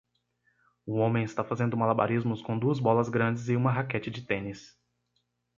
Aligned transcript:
Um 0.87 0.95
homem 0.99 1.23
está 1.23 1.43
fazendo 1.43 1.77
malabarismos 1.77 2.41
com 2.41 2.57
duas 2.57 2.79
bolas 2.79 3.07
grandes 3.07 3.49
e 3.49 3.55
uma 3.55 3.69
raquete 3.71 4.09
de 4.09 4.23
tênis. 4.23 4.75